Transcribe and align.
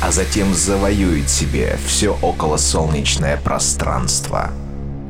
а 0.00 0.12
затем 0.12 0.54
завоюет 0.54 1.28
себе 1.28 1.78
все 1.86 2.16
околосолнечное 2.22 3.36
пространство. 3.38 4.50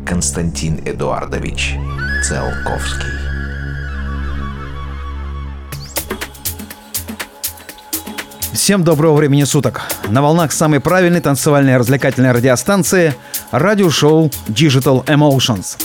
Константин 0.07 0.81
Эдуардович 0.85 1.75
Циолковский 2.23 3.11
Всем 8.53 8.85
доброго 8.85 9.15
времени 9.15 9.45
суток. 9.45 9.83
На 10.09 10.23
волнах 10.23 10.51
самой 10.51 10.81
правильной 10.81 11.21
танцевальной 11.21 11.77
развлекательной 11.77 12.33
радиостанции 12.33 13.15
радиошоу 13.51 14.31
Digital 14.49 15.05
Emotions. 15.05 15.77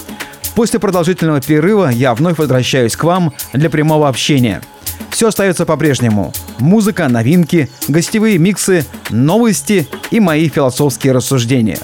После 0.56 0.80
продолжительного 0.80 1.42
перерыва 1.42 1.90
я 1.90 2.16
вновь 2.16 2.38
возвращаюсь 2.38 2.96
к 2.96 3.04
вам 3.04 3.34
для 3.54 3.70
прямого 3.70 4.08
общения. 4.08 4.62
Все 5.10 5.28
остается 5.28 5.66
по-прежнему. 5.66 6.34
Музыка, 6.60 7.08
новинки, 7.08 7.70
гостевые 7.88 8.38
миксы, 8.38 8.86
новости 9.10 9.88
и 10.12 10.20
мои 10.20 10.50
философские 10.50 11.14
рассуждения. 11.14 11.80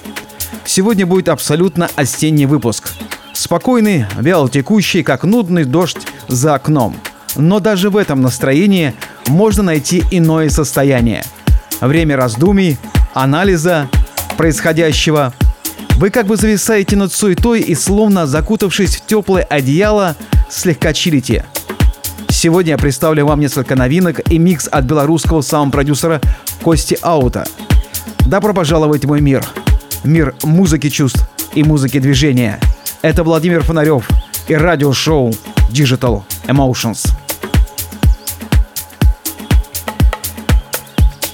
Сегодня 0.66 1.06
будет 1.06 1.30
абсолютно 1.30 1.90
осенний 1.96 2.46
выпуск. 2.46 2.90
Спокойный, 3.34 4.06
вялотекущий, 4.20 5.04
как 5.04 5.24
нудный 5.24 5.64
дождь 5.64 6.08
за 6.28 6.56
окном. 6.56 6.96
Но 7.36 7.60
даже 7.60 7.90
в 7.90 7.98
этом 7.98 8.22
настроении 8.22 8.94
можно 9.28 9.64
найти 9.64 10.04
иное 10.12 10.50
состояние. 10.50 11.24
Время 11.80 12.18
раздумий, 12.18 12.78
анализа 13.14 13.90
происходящего. 14.38 15.34
Вы 15.98 16.10
как 16.10 16.28
бы 16.28 16.38
зависаете 16.38 16.96
над 16.96 17.14
суетой 17.14 17.62
и 17.62 17.76
словно 17.76 18.28
закутавшись 18.28 18.98
в 18.98 19.06
теплое 19.06 19.44
одеяло, 19.44 20.16
слегка 20.50 20.94
чилите. 20.94 21.46
Сегодня 22.38 22.74
я 22.74 22.78
представлю 22.78 23.26
вам 23.26 23.40
несколько 23.40 23.76
новинок 23.76 24.20
и 24.32 24.38
микс 24.38 24.68
от 24.68 24.86
белорусского 24.86 25.42
саунд-продюсера 25.42 26.22
Кости 26.62 26.96
Аута. 27.02 27.48
Добро 28.28 28.54
пожаловать 28.54 29.06
в 29.06 29.08
мой 29.08 29.22
мир. 29.22 29.44
Мир 30.04 30.36
музыки 30.44 30.90
чувств 30.90 31.28
и 31.56 31.64
музыки 31.64 31.98
движения. 31.98 32.60
Это 33.02 33.24
Владимир 33.24 33.64
Фонарев 33.64 34.08
и 34.48 34.54
радиошоу 34.54 35.34
Digital 35.72 36.22
Emotions. 36.46 37.08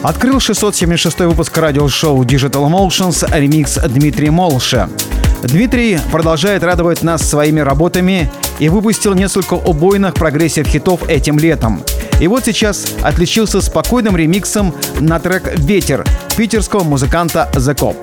Открыл 0.03 0.41
676 0.41 1.19
выпуск 1.21 1.57
радиошоу 1.57 2.25
Digital 2.25 2.69
Emotions 2.69 3.25
ремикс 3.39 3.79
Дмитрий 3.87 4.29
Молша. 4.29 4.89
Дмитрий 5.43 5.97
продолжает 6.11 6.61
радовать 6.61 7.03
нас 7.03 7.21
своими 7.21 7.61
работами 7.61 8.29
и 8.59 8.67
выпустил 8.67 9.13
несколько 9.13 9.53
убойных 9.53 10.15
прогрессив-хитов 10.15 11.07
этим 11.07 11.39
летом. 11.39 11.83
И 12.19 12.27
вот 12.27 12.43
сейчас 12.43 12.85
отличился 13.01 13.61
спокойным 13.61 14.17
ремиксом 14.17 14.75
на 14.99 15.21
трек 15.21 15.57
«Ветер» 15.57 16.05
питерского 16.35 16.83
музыканта 16.83 17.49
The 17.53 17.73
Cop. 17.73 17.95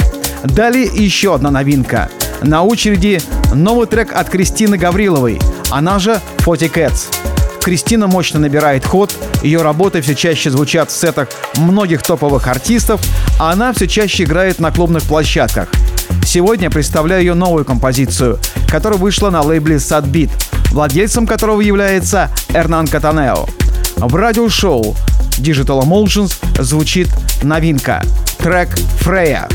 Далее 0.44 0.86
еще 0.86 1.34
одна 1.34 1.50
новинка. 1.50 2.08
На 2.40 2.62
очереди 2.62 3.20
новый 3.52 3.86
трек 3.86 4.14
от 4.14 4.30
Кристины 4.30 4.78
Гавриловой, 4.78 5.38
она 5.68 5.98
же 5.98 6.18
Forty 6.38 6.72
Cats. 6.72 7.14
Кристина 7.60 8.06
мощно 8.06 8.40
набирает 8.40 8.86
ход, 8.86 9.12
ее 9.42 9.62
работы 9.62 10.00
все 10.00 10.14
чаще 10.14 10.50
звучат 10.50 10.90
в 10.90 10.98
сетах 10.98 11.28
многих 11.56 12.02
топовых 12.02 12.46
артистов, 12.46 13.00
а 13.38 13.52
она 13.52 13.72
все 13.72 13.86
чаще 13.86 14.24
играет 14.24 14.58
на 14.58 14.70
клубных 14.70 15.02
площадках. 15.04 15.68
Сегодня 16.24 16.70
представляю 16.70 17.22
ее 17.22 17.34
новую 17.34 17.64
композицию, 17.64 18.38
которая 18.68 18.98
вышла 18.98 19.30
на 19.30 19.42
лейбле 19.42 19.76
Sadbeat, 19.76 20.30
владельцем 20.70 21.26
которого 21.26 21.60
является 21.60 22.30
Эрнан 22.52 22.86
Катанео. 22.86 23.46
В 23.96 24.14
радиошоу 24.14 24.96
Digital 25.38 25.82
Emotions 25.82 26.34
звучит 26.62 27.08
новинка– 27.42 28.02
трек 28.38 28.68
«Фрея». 29.00 29.48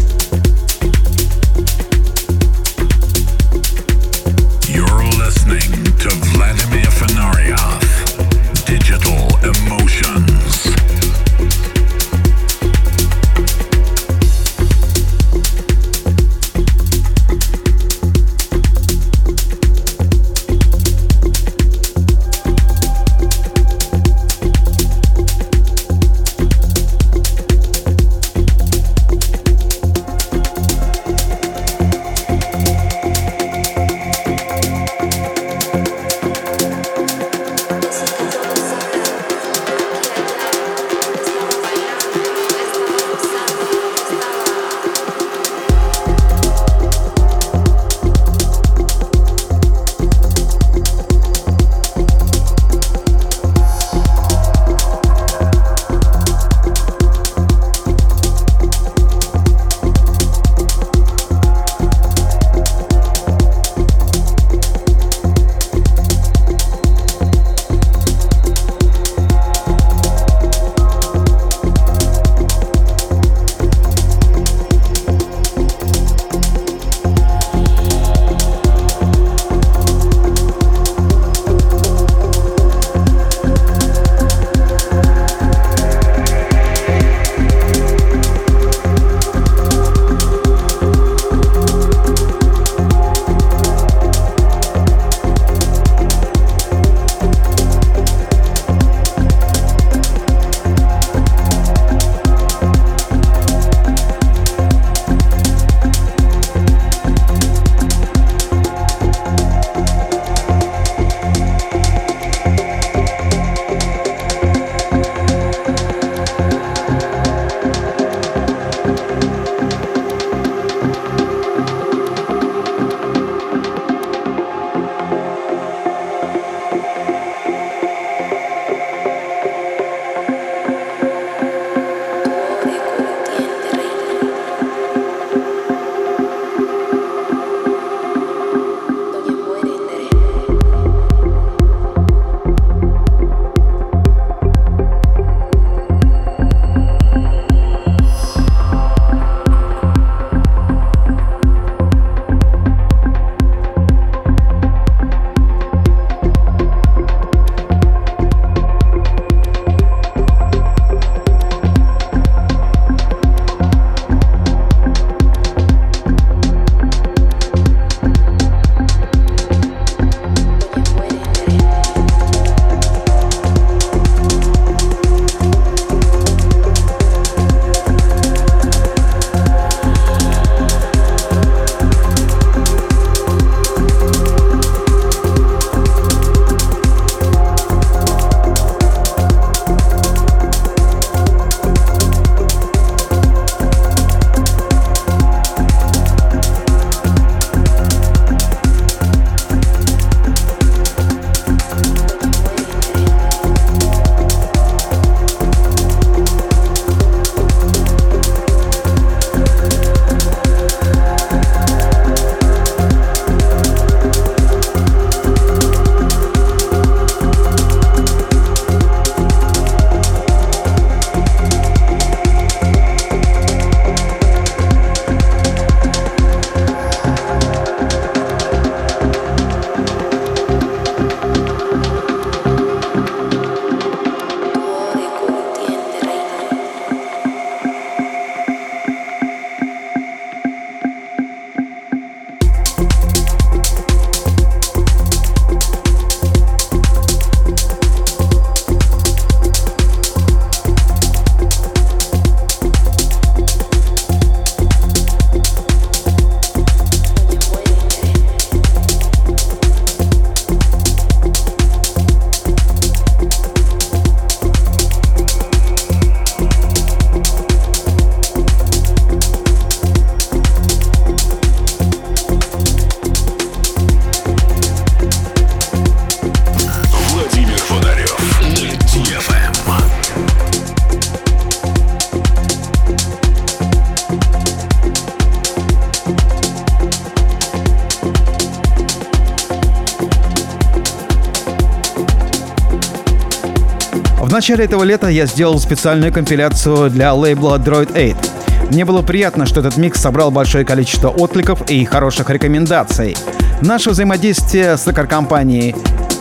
Начале 294.46 294.66
этого 294.66 294.84
лета 294.84 295.08
я 295.08 295.25
сделал 295.25 295.58
специальную 295.58 296.14
компиляцию 296.14 296.92
для 296.92 297.16
лейбла 297.16 297.58
Droid 297.58 297.92
8. 297.92 298.70
Мне 298.70 298.86
было 298.86 299.02
приятно, 299.02 299.48
что 299.48 299.60
этот 299.60 299.75
микс 299.78 300.00
собрал 300.00 300.30
большое 300.30 300.64
количество 300.64 301.10
откликов 301.10 301.68
и 301.68 301.84
хороших 301.84 302.30
рекомендаций. 302.30 303.18
Наше 303.62 303.90
взаимодействие 303.90 304.78
с 304.78 304.84
компанией 304.94 305.75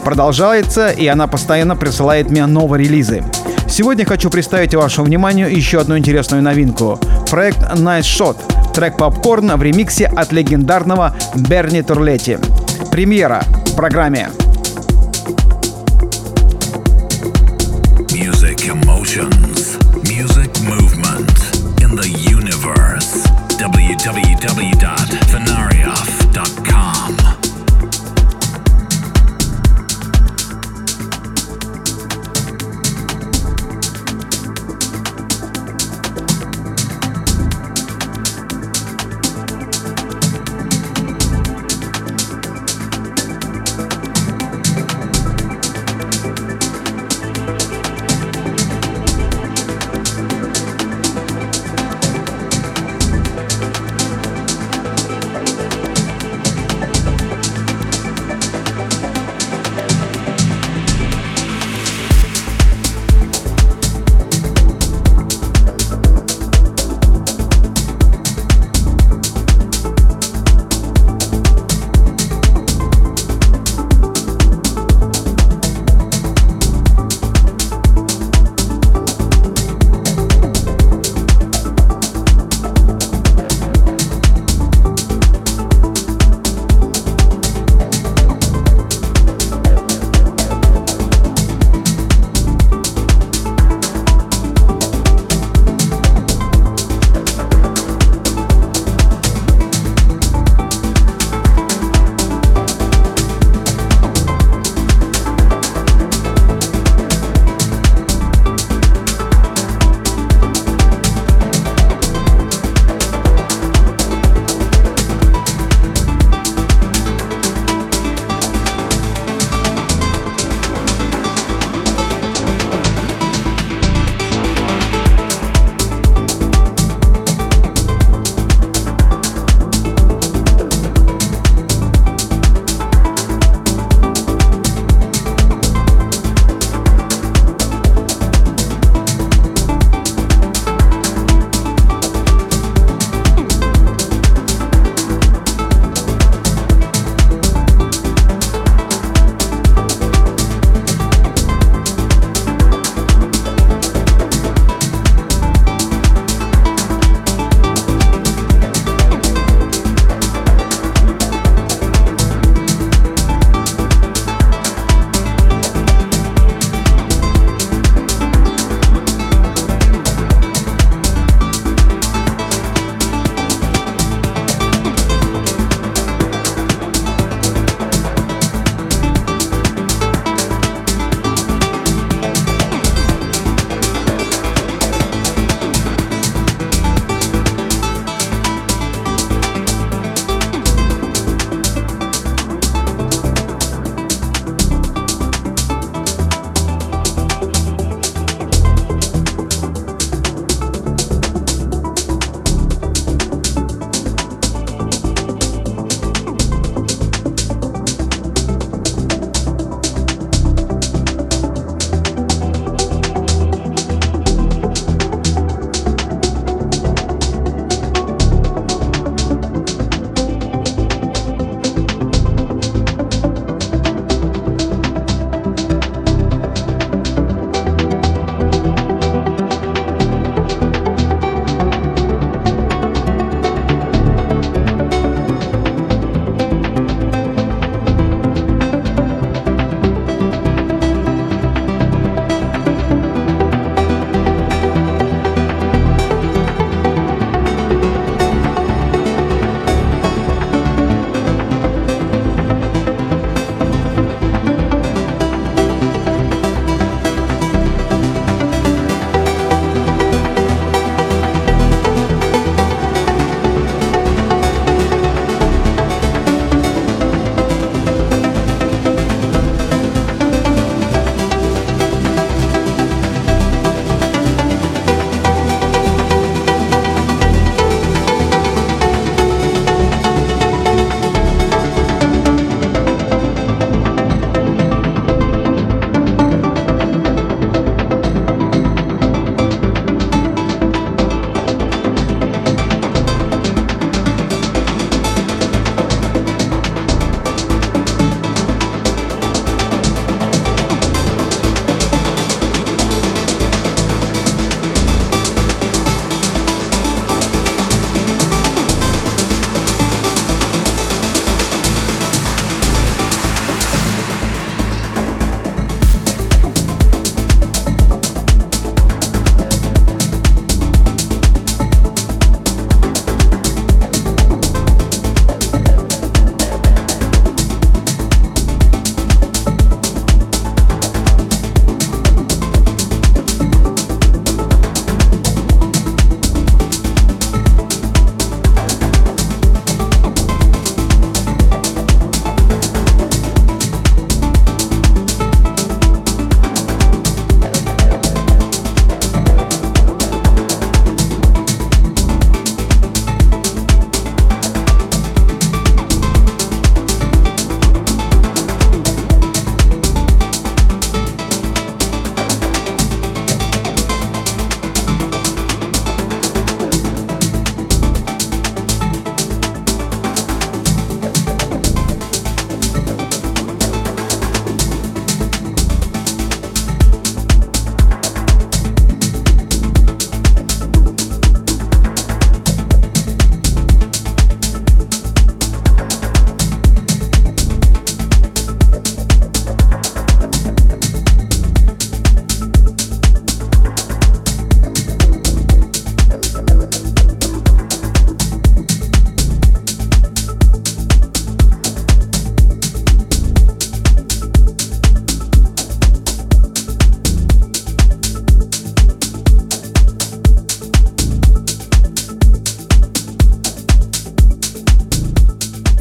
продолжается, 0.06 0.88
и 0.88 1.06
она 1.06 1.26
постоянно 1.26 1.76
присылает 1.76 2.30
мне 2.30 2.46
новые 2.46 2.84
релизы. 2.84 3.22
Сегодня 3.68 4.06
хочу 4.06 4.30
представить 4.30 4.74
вашему 4.74 5.06
вниманию 5.06 5.54
еще 5.54 5.80
одну 5.80 5.98
интересную 5.98 6.42
новинку. 6.42 6.98
Проект 7.30 7.58
Nice 7.74 8.04
Shot. 8.04 8.72
Трек 8.72 8.94
Popcorn 8.94 9.54
в 9.54 9.62
ремиксе 9.62 10.06
от 10.06 10.32
легендарного 10.32 11.14
Берни 11.34 11.82
Турлетти. 11.82 12.38
Премьера 12.90 13.42
в 13.66 13.76
программе. 13.76 14.30
Emotions, 18.66 19.78
music 20.08 20.50
movement 20.62 21.38
in 21.82 21.94
the 21.96 22.08
universe. 22.30 23.26
www.fenarioff.com. 23.58 24.73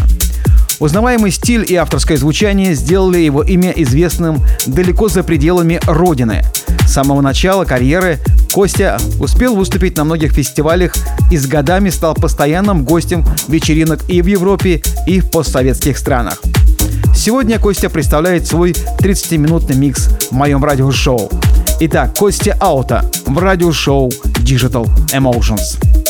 Узнаваемый 0.81 1.31
стиль 1.31 1.65
и 1.69 1.77
авторское 1.77 2.17
звучание 2.17 2.75
сделали 2.75 3.19
его 3.19 3.43
имя 3.43 3.71
известным 3.71 4.43
далеко 4.67 5.09
за 5.09 5.23
пределами 5.23 5.81
родины. 5.87 6.43
С 6.87 6.93
самого 6.93 7.21
начала 7.21 7.65
карьеры 7.65 8.19
Костя 8.53 8.99
успел 9.19 9.57
выступить 9.57 9.97
на 9.97 10.05
многих 10.05 10.33
фестивалях 10.33 10.95
и 11.31 11.37
с 11.37 11.47
годами 11.47 11.91
стал 11.91 12.15
постоянным 12.15 12.85
гостем 12.85 13.25
вечеринок 13.49 14.01
и 14.09 14.23
в 14.23 14.27
Европе, 14.27 14.83
и 15.07 15.21
в 15.21 15.31
постсоветских 15.31 15.99
странах. 15.99 16.41
Сегодня 17.17 17.59
Костя 17.59 17.91
представляет 17.91 18.47
свой 18.47 18.73
30-минутный 18.99 19.77
микс 19.77 20.09
в 20.31 20.33
моем 20.33 20.65
радиошоу. 20.65 21.31
Итак, 21.81 22.17
Костя 22.17 22.57
Аута 22.61 23.05
в 23.27 23.37
радиошоу 23.37 24.09
Digital 24.45 24.87
Emotions. 25.13 26.04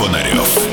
Фонарев. 0.00 0.69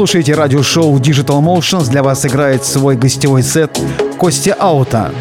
Слушаете 0.00 0.32
радиошоу 0.32 0.98
Digital 0.98 1.42
Motions. 1.42 1.90
Для 1.90 2.02
вас 2.02 2.24
играет 2.24 2.64
свой 2.64 2.96
гостевой 2.96 3.42
сет 3.42 3.78
Костя 4.16 4.54
Аута. 4.54 5.12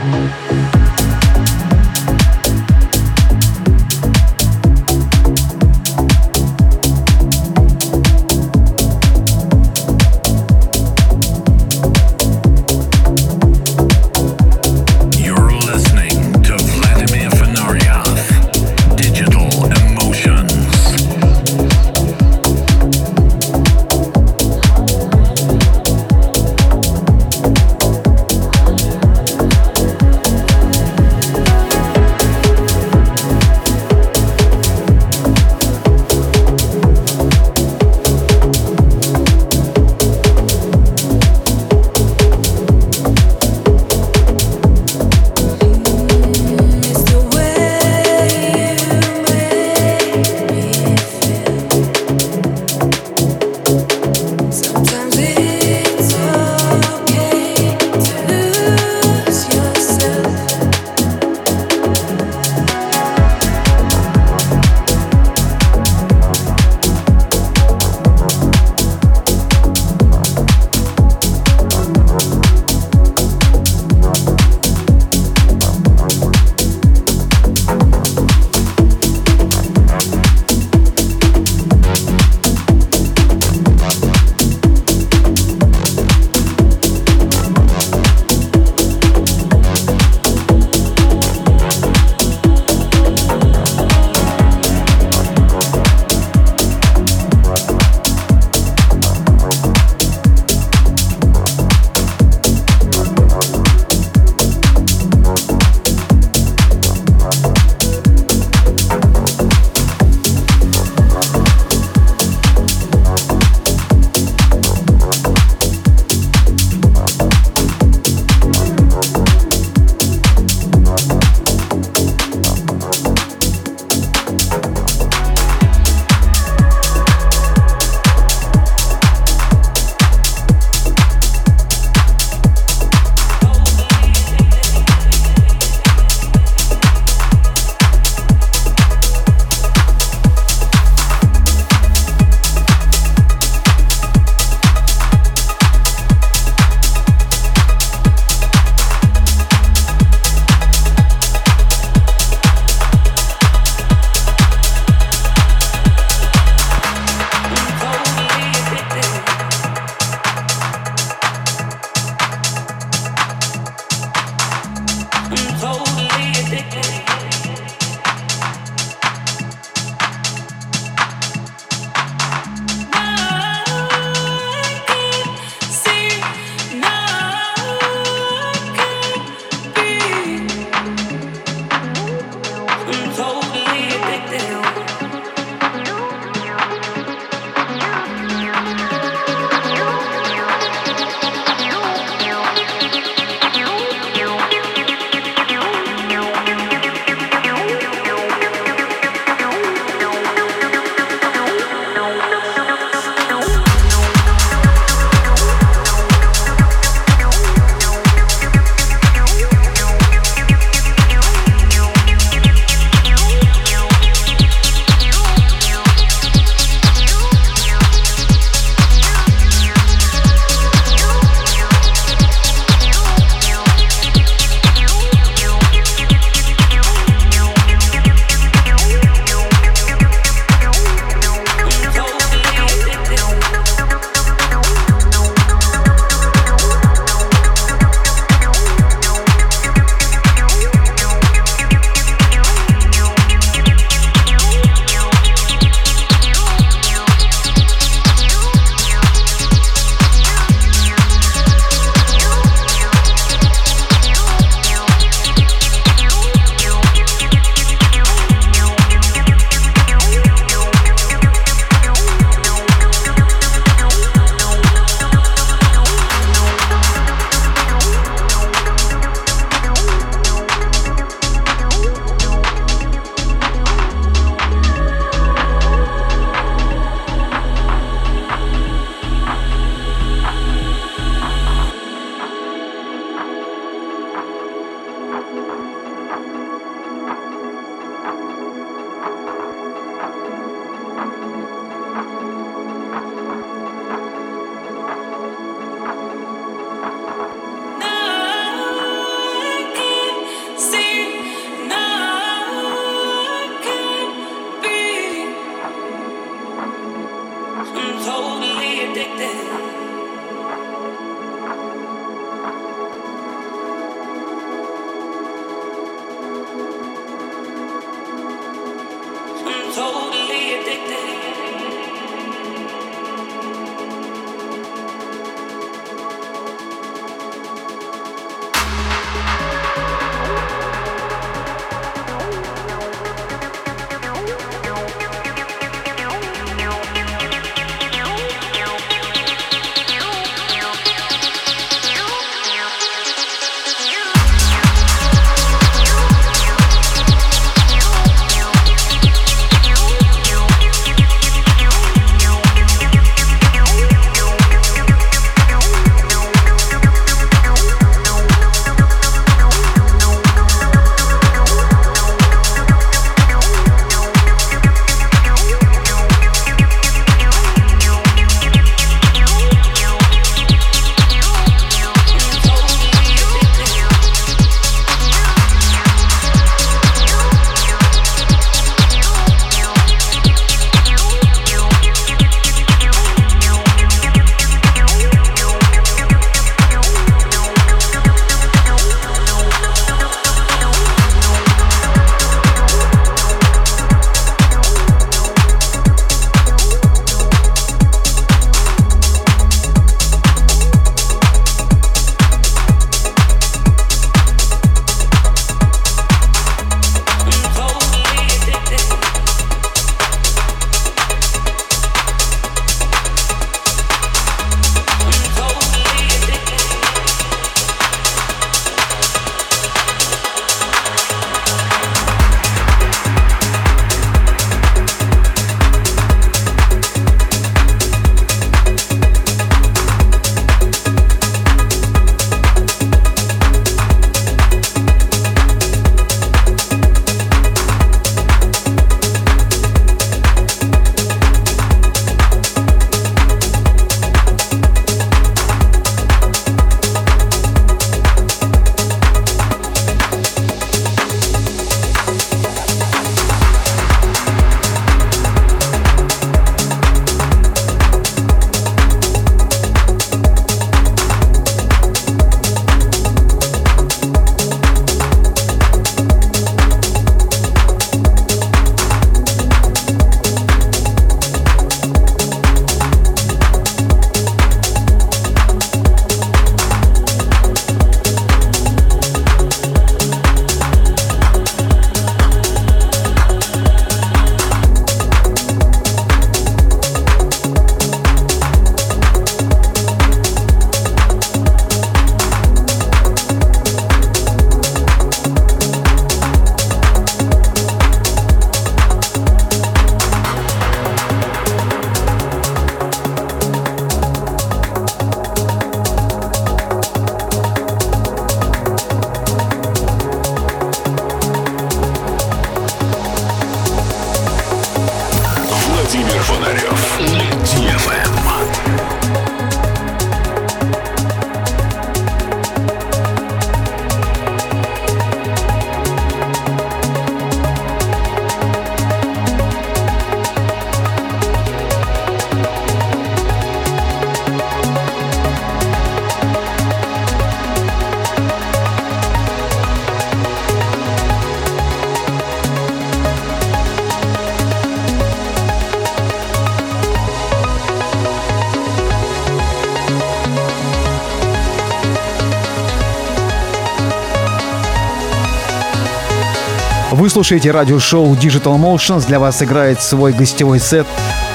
Вы 557.10 557.14
слушаете 557.14 557.50
радиошоу 557.50 558.14
Digital 558.14 558.56
Motions. 558.60 559.08
Для 559.08 559.20
вас 559.20 559.42
играет 559.42 559.82
свой 559.82 560.14
гостевой 560.14 560.60
сет 560.60 560.86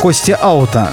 Костя 0.01 0.37
Аута. 0.37 0.93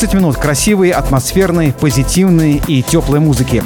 30 0.00 0.14
минут 0.14 0.38
красивой, 0.38 0.88
атмосферной, 0.92 1.74
позитивной 1.74 2.62
и 2.66 2.82
теплой 2.82 3.20
музыки. 3.20 3.62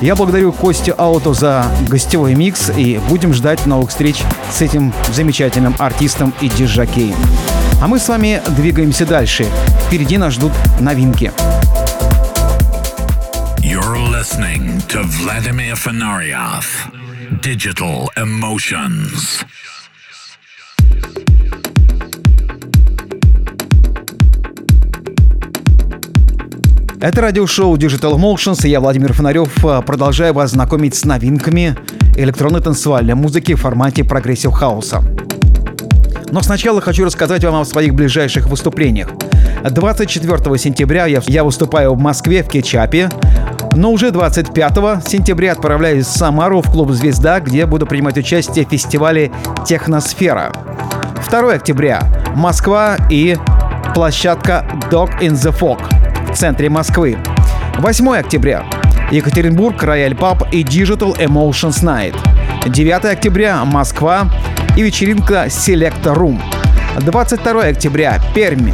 Я 0.00 0.14
благодарю 0.14 0.52
Костю 0.52 0.94
Ауто 0.96 1.34
за 1.34 1.66
гостевой 1.88 2.36
микс 2.36 2.70
и 2.70 3.00
будем 3.08 3.34
ждать 3.34 3.66
новых 3.66 3.90
встреч 3.90 4.22
с 4.52 4.62
этим 4.62 4.94
замечательным 5.12 5.74
артистом 5.80 6.32
и 6.40 6.48
диджакеем. 6.48 7.16
А 7.82 7.88
мы 7.88 7.98
с 7.98 8.08
вами 8.08 8.40
двигаемся 8.50 9.06
дальше. 9.06 9.44
Впереди 9.88 10.18
нас 10.18 10.34
ждут 10.34 10.52
новинки. 10.78 11.32
You're 13.58 13.98
listening 14.08 14.86
to 14.86 15.02
Vladimir 15.02 15.74
Fenarioff, 15.74 16.92
Digital 17.40 18.06
Emotions. 18.16 19.44
Это 27.02 27.20
радиошоу 27.20 27.74
Digital 27.76 28.14
Emotions, 28.14 28.64
и 28.64 28.70
я, 28.70 28.78
Владимир 28.78 29.12
Фонарев, 29.12 29.64
э, 29.64 29.82
продолжаю 29.84 30.34
вас 30.34 30.52
знакомить 30.52 30.94
с 30.94 31.04
новинками 31.04 31.76
электронной 32.16 32.60
танцевальной 32.60 33.16
музыки 33.16 33.54
в 33.54 33.60
формате 33.60 34.04
прогрессив 34.04 34.52
хауса. 34.52 35.02
Но 36.30 36.40
сначала 36.42 36.80
хочу 36.80 37.04
рассказать 37.04 37.42
вам 37.42 37.56
о 37.56 37.64
своих 37.64 37.96
ближайших 37.96 38.46
выступлениях. 38.46 39.08
24 39.68 40.56
сентября 40.58 41.06
я, 41.06 41.20
я 41.26 41.42
выступаю 41.42 41.94
в 41.94 41.98
Москве 41.98 42.44
в 42.44 42.48
Кетчапе, 42.48 43.10
но 43.74 43.90
уже 43.90 44.12
25 44.12 45.04
сентября 45.04 45.54
отправляюсь 45.54 46.06
в 46.06 46.16
Самару 46.16 46.62
в 46.62 46.70
клуб 46.70 46.92
«Звезда», 46.92 47.40
где 47.40 47.66
буду 47.66 47.84
принимать 47.84 48.16
участие 48.16 48.64
в 48.64 48.68
фестивале 48.70 49.32
«Техносфера». 49.66 50.52
2 51.28 51.52
октября– 51.52 52.04
Москва 52.36 52.96
и 53.10 53.36
площадка 53.92 54.64
«Dog 54.88 55.18
in 55.20 55.32
the 55.32 55.52
Fog» 55.52 55.91
в 56.30 56.36
центре 56.36 56.68
Москвы. 56.68 57.16
8 57.78 58.16
октября. 58.16 58.64
Екатеринбург, 59.10 59.82
Рояль 59.82 60.14
Паб 60.14 60.42
и 60.52 60.62
Digital 60.62 61.16
Emotions 61.18 61.82
Night. 61.82 62.14
9 62.66 63.04
октября. 63.04 63.64
Москва 63.64 64.30
и 64.76 64.82
вечеринка 64.82 65.46
Selecta 65.46 66.14
Room. 66.14 66.40
22 67.00 67.64
октября. 67.64 68.20
Пермь. 68.34 68.72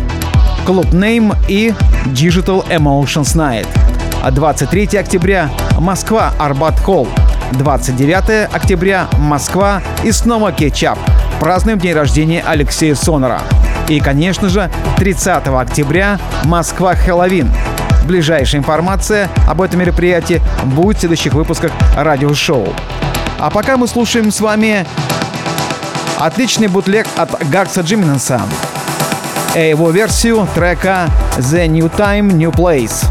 Клуб 0.67 0.87
Name 0.87 1.37
и 1.49 1.73
Digital 2.07 2.67
Emotions 2.69 3.35
Night. 3.37 3.67
23 4.31 4.99
октября. 4.99 5.51
Москва, 5.79 6.33
Арбат 6.39 6.79
Холл. 6.81 7.09
29 7.53 8.49
октября. 8.53 9.09
Москва 9.19 9.83
и 10.05 10.13
снова 10.13 10.53
Кетчап. 10.53 10.99
Празднуем 11.41 11.79
день 11.79 11.95
рождения 11.95 12.43
Алексея 12.47 12.95
Сонора. 12.95 13.41
И, 13.89 14.01
конечно 14.01 14.51
же, 14.51 14.71
30 14.99 15.49
октября 15.49 16.19
Москва 16.45 16.95
Хэллоуин. 16.95 17.51
Ближайшая 18.05 18.61
информация 18.61 19.29
об 19.47 19.63
этом 19.63 19.81
мероприятии 19.81 20.43
будет 20.65 20.99
в 20.99 21.01
следующих 21.01 21.33
выпусках 21.33 21.73
радиошоу. 21.97 22.75
А 23.39 23.51
пока 23.51 23.77
мы 23.77 23.89
слушаем 23.89 24.31
с 24.31 24.41
вами 24.41 24.87
отличный 26.19 26.69
бутлег 26.69 27.07
от 27.17 27.43
Гарса 27.49 27.81
Джиминса. 27.81 28.43
Его 29.55 29.91
версию 29.91 30.47
трека 30.55 31.09
The 31.39 31.67
New 31.67 31.87
Time, 31.87 32.33
New 32.33 32.51
Place, 32.51 33.07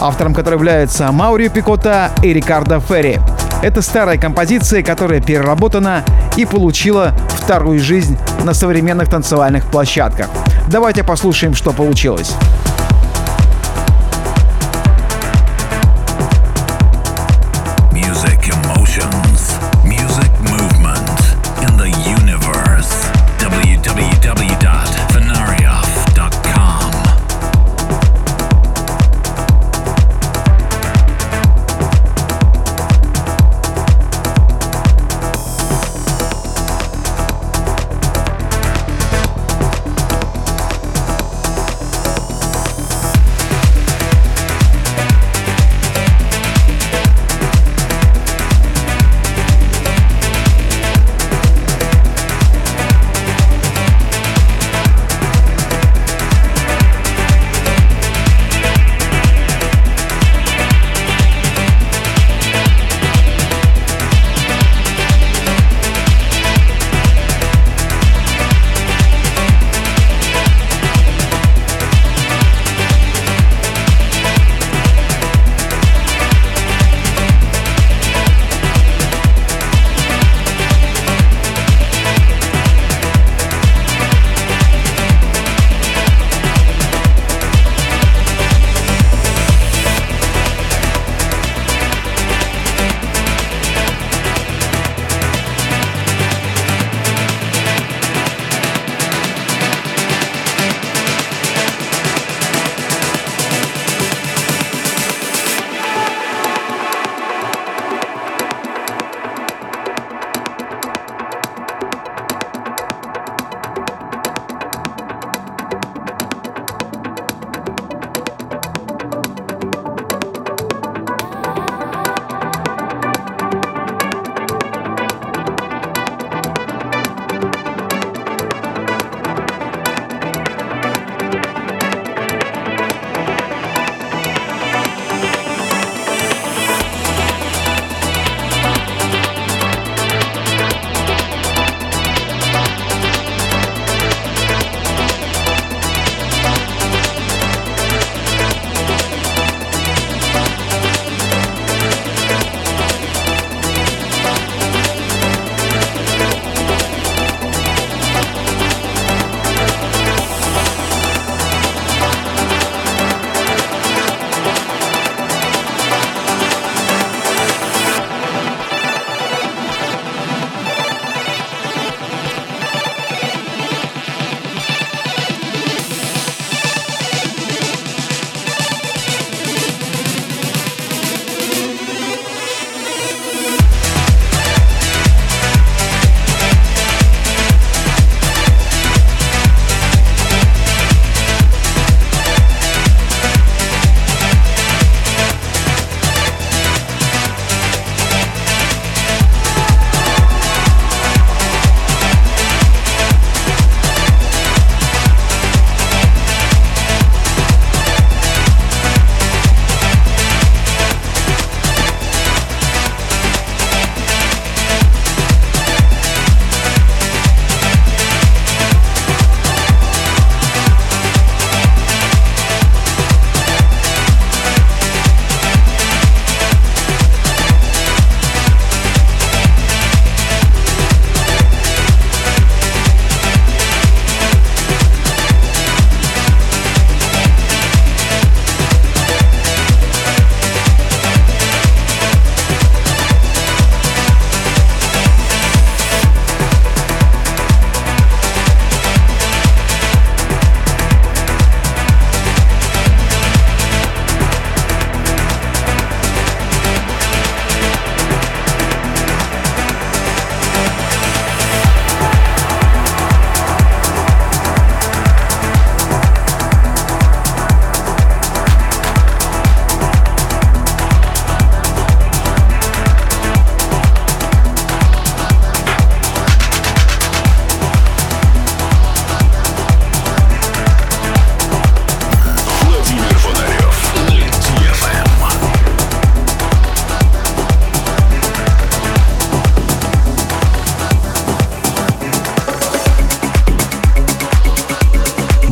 автором 0.00 0.34
которой 0.34 0.54
являются 0.54 1.10
Маурио 1.12 1.50
Пикота 1.50 2.10
и 2.22 2.32
Рикардо 2.32 2.80
Ферри. 2.80 3.20
Это 3.62 3.80
старая 3.82 4.18
композиция, 4.18 4.82
которая 4.82 5.20
переработана 5.20 6.02
и 6.36 6.46
получила 6.46 7.12
вторую 7.50 7.80
жизнь 7.80 8.16
на 8.44 8.54
современных 8.54 9.08
танцевальных 9.08 9.68
площадках. 9.72 10.28
Давайте 10.68 11.02
послушаем, 11.02 11.56
что 11.56 11.72
получилось. 11.72 12.36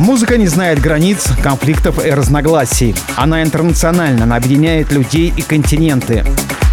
Музыка 0.09 0.37
не 0.37 0.47
знает 0.47 0.79
границ, 0.81 1.27
конфликтов 1.43 2.03
и 2.03 2.09
разногласий. 2.09 2.95
Она 3.15 3.43
интернациональна, 3.43 4.23
она 4.23 4.37
объединяет 4.37 4.91
людей 4.91 5.31
и 5.37 5.43
континенты. 5.43 6.25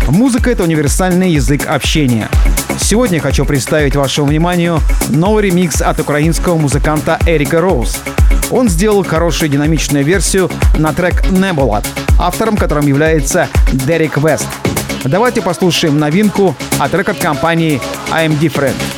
Музыка— 0.09 0.51
это 0.53 0.63
универсальный 0.63 1.33
язык 1.33 1.67
общения. 1.67 2.31
Сегодня 2.81 3.21
хочу 3.21 3.45
представить 3.45 3.95
вашему 3.95 4.29
вниманию 4.29 4.81
новый 5.11 5.45
ремикс 5.45 5.83
от 5.83 6.01
украинского 6.01 6.57
музыканта 6.57 7.19
Эрика 7.27 7.61
Роуз. 7.61 7.99
Он 8.51 8.71
сделал 8.71 9.05
хорошую 9.05 9.51
динамичную 9.51 10.03
версию 10.03 10.51
на 10.79 10.95
трек 10.95 11.23
«Nebula», 11.27 11.85
автором 12.19 12.57
которым 12.57 12.87
является 12.87 13.49
Дерек 13.71 14.17
Вест. 14.17 14.47
Давайте 15.05 15.43
послушаем 15.43 15.99
новинку, 15.99 16.57
а 16.79 16.89
трек 16.89 17.11
от 17.11 17.19
компании 17.19 17.83
I'm 18.11 18.41
Different. 18.41 18.96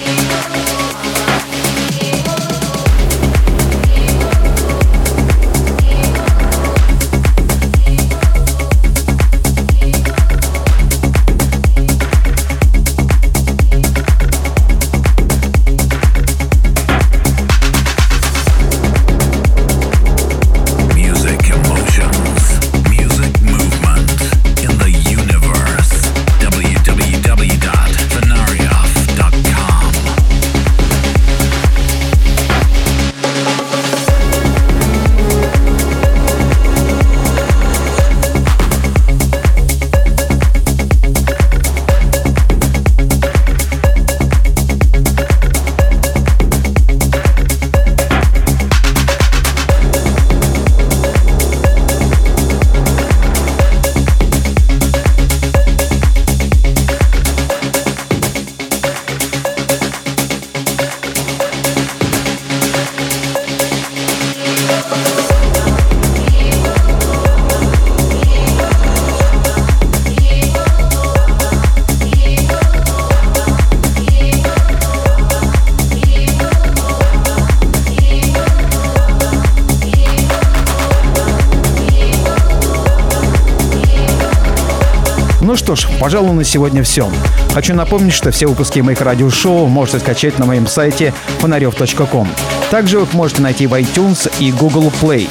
Ну 85.48 85.56
что 85.56 85.74
ж, 85.74 85.88
пожалуй, 85.98 86.34
на 86.34 86.44
сегодня 86.44 86.82
все. 86.82 87.10
Хочу 87.54 87.74
напомнить, 87.74 88.12
что 88.12 88.30
все 88.30 88.46
выпуски 88.46 88.80
моих 88.80 89.00
радиошоу 89.00 89.66
можете 89.66 89.98
скачать 89.98 90.38
на 90.38 90.44
моем 90.44 90.66
сайте 90.66 91.14
фонарев.ком. 91.38 92.28
Также 92.70 92.98
вы 92.98 93.04
их 93.06 93.14
можете 93.14 93.40
найти 93.40 93.66
в 93.66 93.72
iTunes 93.72 94.30
и 94.40 94.52
Google 94.52 94.92
Play. 95.00 95.26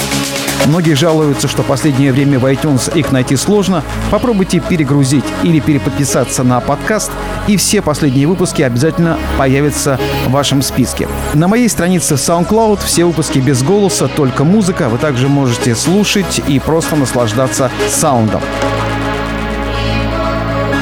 Многие 0.66 0.96
жалуются, 0.96 1.48
что 1.48 1.62
в 1.62 1.68
последнее 1.68 2.12
время 2.12 2.40
в 2.40 2.46
iTunes 2.46 2.92
их 2.98 3.12
найти 3.12 3.36
сложно. 3.36 3.84
Попробуйте 4.10 4.60
перегрузить 4.60 5.24
или 5.44 5.60
переподписаться 5.60 6.44
на 6.44 6.62
подкаст, 6.62 7.12
и 7.46 7.56
все 7.56 7.84
последние 7.84 8.26
выпуски 8.26 8.64
обязательно 8.64 9.20
появятся 9.38 10.00
в 10.26 10.32
вашем 10.32 10.64
списке. 10.64 11.08
На 11.36 11.48
моей 11.48 11.70
странице 11.70 12.16
SoundCloud 12.16 12.80
все 12.84 13.06
выпуски 13.06 13.38
без 13.38 13.62
голоса, 13.62 14.08
только 14.08 14.44
музыка. 14.44 14.90
Вы 14.90 14.98
также 14.98 15.28
можете 15.28 15.76
слушать 15.76 16.42
и 16.48 16.58
просто 16.58 16.96
наслаждаться 16.96 17.70
саундом. 17.88 18.42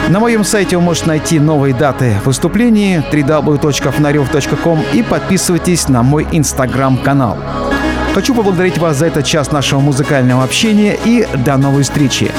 На 0.09 0.19
моем 0.19 0.43
сайте 0.43 0.77
вы 0.77 0.83
можете 0.83 1.07
найти 1.07 1.39
новые 1.39 1.73
даты 1.73 2.17
выступлений 2.23 2.97
www.фонарев.ком 3.11 4.83
и 4.93 5.01
подписывайтесь 5.01 5.89
на 5.89 6.03
мой 6.03 6.27
инстаграм-канал. 6.31 7.39
Хочу 8.13 8.35
поблагодарить 8.35 8.77
вас 8.77 8.97
за 8.97 9.07
этот 9.07 9.25
час 9.25 9.51
нашего 9.51 9.79
музыкального 9.79 10.43
общения 10.43 10.95
и 11.05 11.27
до 11.43 11.57
новой 11.57 11.81
встречи. 11.83 12.31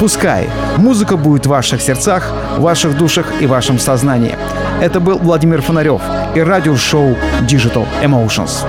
Пускай 0.00 0.50
музыка 0.78 1.16
будет 1.16 1.46
в 1.46 1.50
ваших 1.50 1.80
сердцах, 1.80 2.32
в 2.58 2.62
ваших 2.62 2.98
душах 2.98 3.26
и 3.40 3.46
вашем 3.46 3.78
сознании. 3.78 4.36
Это 4.80 4.98
был 4.98 5.18
Владимир 5.18 5.62
Фонарев 5.62 6.02
и 6.34 6.40
радиошоу 6.40 7.16
Digital 7.46 7.86
Emotions. 8.02 8.66